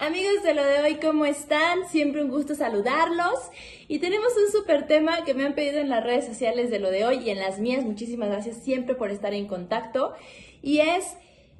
Amigos 0.00 0.42
de 0.42 0.54
lo 0.54 0.64
de 0.64 0.80
hoy, 0.80 0.94
¿cómo 0.94 1.26
están? 1.26 1.86
Siempre 1.90 2.24
un 2.24 2.30
gusto 2.30 2.54
saludarlos. 2.54 3.38
Y 3.86 3.98
tenemos 3.98 4.32
un 4.34 4.50
súper 4.50 4.86
tema 4.86 5.24
que 5.26 5.34
me 5.34 5.44
han 5.44 5.54
pedido 5.54 5.78
en 5.78 5.90
las 5.90 6.02
redes 6.02 6.24
sociales 6.24 6.70
de 6.70 6.78
lo 6.78 6.90
de 6.90 7.04
hoy 7.04 7.18
y 7.18 7.28
en 7.28 7.38
las 7.38 7.58
mías. 7.58 7.84
Muchísimas 7.84 8.30
gracias 8.30 8.56
siempre 8.56 8.94
por 8.94 9.10
estar 9.10 9.34
en 9.34 9.46
contacto. 9.46 10.14
Y 10.62 10.78
es, 10.78 11.04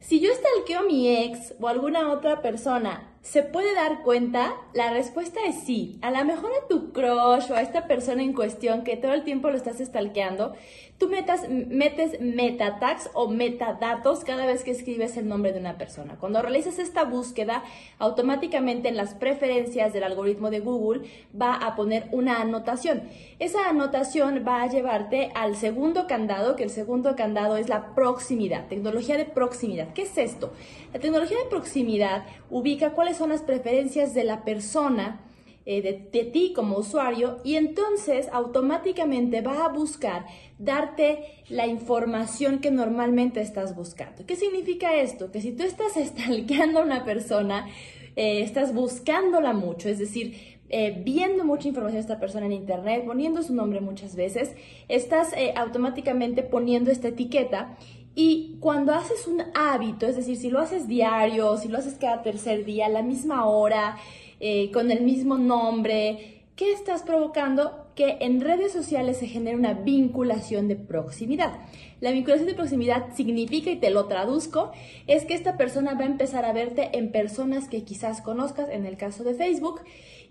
si 0.00 0.20
yo 0.20 0.30
stalkeo 0.32 0.78
a 0.78 0.84
mi 0.84 1.14
ex 1.14 1.52
o 1.60 1.68
alguna 1.68 2.10
otra 2.10 2.40
persona 2.40 3.11
¿Se 3.22 3.44
puede 3.44 3.72
dar 3.72 4.02
cuenta? 4.02 4.56
La 4.74 4.92
respuesta 4.92 5.38
es 5.46 5.62
sí. 5.62 5.96
A 6.02 6.10
lo 6.10 6.24
mejor 6.24 6.50
a 6.50 6.66
tu 6.66 6.92
crush 6.92 7.52
o 7.52 7.54
a 7.54 7.62
esta 7.62 7.86
persona 7.86 8.20
en 8.20 8.32
cuestión 8.32 8.82
que 8.82 8.96
todo 8.96 9.12
el 9.12 9.22
tiempo 9.22 9.48
lo 9.48 9.56
estás 9.56 9.78
stalkeando, 9.78 10.54
tú 10.98 11.08
metas, 11.08 11.48
metes 11.48 12.20
metatags 12.20 13.10
o 13.14 13.28
metadatos 13.28 14.24
cada 14.24 14.44
vez 14.44 14.64
que 14.64 14.72
escribes 14.72 15.16
el 15.16 15.28
nombre 15.28 15.52
de 15.52 15.60
una 15.60 15.78
persona. 15.78 16.16
Cuando 16.18 16.42
realizas 16.42 16.80
esta 16.80 17.04
búsqueda, 17.04 17.62
automáticamente 18.00 18.88
en 18.88 18.96
las 18.96 19.14
preferencias 19.14 19.92
del 19.92 20.02
algoritmo 20.02 20.50
de 20.50 20.58
Google 20.58 21.08
va 21.40 21.54
a 21.54 21.76
poner 21.76 22.08
una 22.10 22.40
anotación. 22.40 23.04
Esa 23.38 23.68
anotación 23.68 24.44
va 24.46 24.62
a 24.62 24.66
llevarte 24.66 25.30
al 25.36 25.54
segundo 25.54 26.08
candado, 26.08 26.56
que 26.56 26.64
el 26.64 26.70
segundo 26.70 27.14
candado 27.14 27.56
es 27.56 27.68
la 27.68 27.94
proximidad, 27.94 28.66
tecnología 28.66 29.16
de 29.16 29.26
proximidad. 29.26 29.92
¿Qué 29.94 30.02
es 30.02 30.18
esto? 30.18 30.52
La 30.92 30.98
tecnología 30.98 31.38
de 31.38 31.50
proximidad 31.50 32.26
ubica 32.50 32.92
son 33.16 33.30
las 33.30 33.42
preferencias 33.42 34.14
de 34.14 34.24
la 34.24 34.44
persona, 34.44 35.20
eh, 35.64 35.82
de, 35.82 36.24
ti 36.24 36.52
como 36.54 36.78
usuario, 36.78 37.38
y 37.44 37.54
entonces 37.54 38.28
automáticamente 38.32 39.40
va 39.42 39.64
a 39.64 39.68
buscar 39.68 40.26
darte 40.58 41.24
la 41.48 41.66
información 41.66 42.58
que 42.58 42.70
normalmente 42.70 43.40
estás 43.40 43.76
buscando. 43.76 44.26
¿Qué 44.26 44.36
significa 44.36 44.96
esto? 44.96 45.30
Que 45.30 45.40
si 45.40 45.52
tú 45.52 45.62
estás 45.62 45.92
stalkeando 45.96 46.80
a 46.80 46.84
una 46.84 47.04
persona, 47.04 47.68
eh, 48.16 48.42
estás 48.42 48.74
buscándola 48.74 49.52
mucho, 49.52 49.88
es 49.88 49.98
decir, 49.98 50.58
eh, 50.68 51.02
viendo 51.04 51.44
mucha 51.44 51.68
información 51.68 51.96
de 51.96 52.00
esta 52.00 52.18
persona 52.18 52.46
en 52.46 52.52
internet, 52.52 53.04
poniendo 53.06 53.42
su 53.42 53.54
nombre 53.54 53.80
muchas 53.80 54.16
veces, 54.16 54.54
estás 54.88 55.34
automáticamente 55.54 56.42
poniendo 56.42 56.90
esta 56.90 57.08
etiqueta 57.08 57.76
y 58.14 58.56
cuando 58.60 58.92
haces 58.92 59.26
un 59.26 59.42
hábito, 59.54 60.06
es 60.06 60.16
decir, 60.16 60.36
si 60.36 60.50
lo 60.50 60.60
haces 60.60 60.86
diario, 60.86 61.56
si 61.56 61.68
lo 61.68 61.78
haces 61.78 61.94
cada 61.98 62.22
tercer 62.22 62.64
día, 62.64 62.86
a 62.86 62.90
la 62.90 63.02
misma 63.02 63.46
hora, 63.46 63.96
eh, 64.40 64.70
con 64.70 64.90
el 64.90 65.02
mismo 65.02 65.38
nombre, 65.38 66.42
¿qué 66.56 66.72
estás 66.72 67.02
provocando? 67.02 67.86
Que 67.94 68.18
en 68.20 68.40
redes 68.40 68.72
sociales 68.72 69.18
se 69.18 69.26
genere 69.26 69.56
una 69.56 69.74
vinculación 69.74 70.68
de 70.68 70.76
proximidad. 70.76 71.52
La 72.00 72.10
vinculación 72.10 72.48
de 72.48 72.54
proximidad 72.54 73.14
significa, 73.14 73.70
y 73.70 73.76
te 73.76 73.90
lo 73.90 74.06
traduzco, 74.06 74.72
es 75.06 75.24
que 75.24 75.34
esta 75.34 75.56
persona 75.56 75.94
va 75.94 76.02
a 76.02 76.06
empezar 76.06 76.44
a 76.44 76.52
verte 76.52 76.90
en 76.98 77.12
personas 77.12 77.68
que 77.68 77.84
quizás 77.84 78.22
conozcas, 78.22 78.70
en 78.70 78.86
el 78.86 78.96
caso 78.96 79.24
de 79.24 79.34
Facebook, 79.34 79.82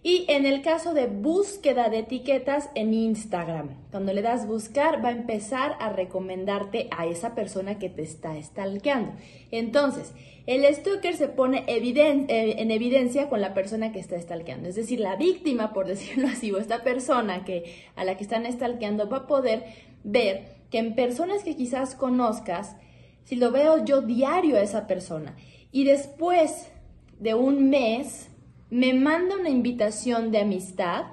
y 0.03 0.25
en 0.29 0.47
el 0.47 0.63
caso 0.63 0.95
de 0.95 1.05
búsqueda 1.05 1.89
de 1.89 1.99
etiquetas 1.99 2.69
en 2.73 2.93
Instagram, 2.93 3.69
cuando 3.91 4.13
le 4.13 4.23
das 4.23 4.47
buscar, 4.47 5.03
va 5.03 5.09
a 5.09 5.11
empezar 5.11 5.77
a 5.79 5.89
recomendarte 5.93 6.87
a 6.89 7.05
esa 7.05 7.35
persona 7.35 7.77
que 7.77 7.89
te 7.89 8.01
está 8.01 8.41
stalkeando. 8.41 9.11
Entonces, 9.51 10.11
el 10.47 10.65
stalker 10.73 11.15
se 11.15 11.27
pone 11.27 11.63
eh, 11.67 12.55
en 12.57 12.71
evidencia 12.71 13.29
con 13.29 13.41
la 13.41 13.53
persona 13.53 13.91
que 13.91 13.99
está 13.99 14.19
stalkeando. 14.19 14.67
Es 14.67 14.75
decir, 14.75 14.99
la 14.99 15.15
víctima, 15.17 15.71
por 15.71 15.85
decirlo 15.87 16.27
así, 16.27 16.51
o 16.51 16.57
esta 16.57 16.83
persona 16.83 17.45
que, 17.45 17.50
a 17.95 18.03
la 18.03 18.17
que 18.17 18.23
están 18.23 18.51
stalkeando, 18.51 19.09
va 19.09 19.17
a 19.17 19.27
poder 19.27 19.63
ver 20.03 20.61
que 20.69 20.79
en 20.79 20.95
personas 20.95 21.43
que 21.43 21.55
quizás 21.55 21.95
conozcas, 21.95 22.75
si 23.23 23.35
lo 23.35 23.51
veo 23.51 23.83
yo 23.85 24.01
diario 24.01 24.55
a 24.55 24.61
esa 24.61 24.87
persona, 24.87 25.35
y 25.71 25.83
después 25.83 26.71
de 27.19 27.33
un 27.33 27.69
mes, 27.69 28.29
me 28.69 28.93
manda 28.93 29.35
una 29.35 29.49
invitación 29.49 30.31
de 30.31 30.39
amistad 30.39 31.05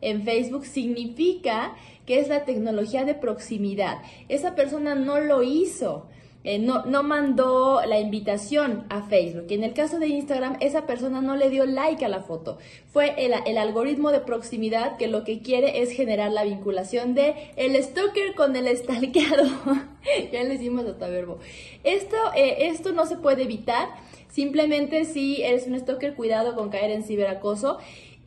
en 0.00 0.22
Facebook, 0.22 0.66
significa 0.66 1.74
que 2.04 2.20
es 2.20 2.28
la 2.28 2.44
tecnología 2.44 3.04
de 3.04 3.14
proximidad. 3.14 3.98
Esa 4.28 4.54
persona 4.54 4.94
no 4.94 5.20
lo 5.20 5.42
hizo. 5.42 6.08
Eh, 6.48 6.60
no, 6.60 6.84
no, 6.84 7.02
mandó 7.02 7.80
la 7.84 7.98
invitación 7.98 8.84
a 8.88 9.02
Facebook. 9.02 9.46
Y 9.48 9.54
en 9.54 9.64
el 9.64 9.74
caso 9.74 9.98
de 9.98 10.06
Instagram, 10.06 10.56
esa 10.60 10.86
persona 10.86 11.20
no 11.20 11.34
le 11.34 11.50
dio 11.50 11.66
like 11.66 12.04
a 12.04 12.08
la 12.08 12.20
foto. 12.20 12.58
Fue 12.86 13.16
el, 13.18 13.58
algoritmo 13.58 14.12
de 14.12 14.20
proximidad 14.20 14.96
que 14.96 15.08
lo 15.08 15.24
que 15.24 15.40
quiere 15.42 15.82
es 15.82 15.90
generar 15.90 16.30
la 16.30 16.44
vinculación 16.44 17.14
de 17.14 17.34
el 17.56 17.74
stalker 17.82 18.36
con 18.36 18.54
el 18.54 18.68
stalkeado. 18.76 19.42
ya 20.32 20.44
le 20.44 20.54
hicimos 20.54 20.86
hasta 20.86 21.08
verbo. 21.08 21.40
Esto, 21.82 22.16
eh, 22.36 22.68
esto 22.68 22.92
no 22.92 23.06
se 23.06 23.16
puede 23.16 23.42
evitar. 23.42 23.88
Simplemente 24.28 25.04
si 25.04 25.42
eres 25.42 25.66
un 25.66 25.76
stalker, 25.76 26.14
cuidado 26.14 26.54
con 26.54 26.70
caer 26.70 26.92
en 26.92 27.02
ciberacoso. 27.02 27.78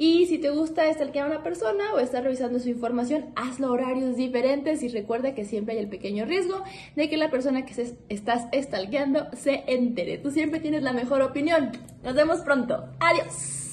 Y 0.01 0.27
si 0.27 0.37
te 0.37 0.49
gusta 0.49 0.91
stalkear 0.93 1.25
a 1.25 1.29
una 1.29 1.43
persona 1.43 1.93
o 1.93 1.99
estar 1.99 2.23
revisando 2.23 2.57
su 2.59 2.69
información, 2.69 3.25
hazlo 3.35 3.69
horarios 3.69 4.15
diferentes 4.15 4.81
y 4.81 4.87
recuerda 4.87 5.35
que 5.35 5.43
siempre 5.43 5.75
hay 5.75 5.81
el 5.81 5.89
pequeño 5.89 6.23
riesgo 6.23 6.63
de 6.95 7.09
que 7.09 7.17
la 7.17 7.29
persona 7.29 7.65
que 7.65 7.73
se 7.73 7.97
estás 8.07 8.47
stalkeando 8.53 9.27
se 9.33 9.65
entere. 9.67 10.17
Tú 10.17 10.31
siempre 10.31 10.61
tienes 10.61 10.83
la 10.83 10.93
mejor 10.93 11.21
opinión. 11.21 11.73
Nos 12.01 12.15
vemos 12.15 12.39
pronto. 12.39 12.85
Adiós. 13.01 13.68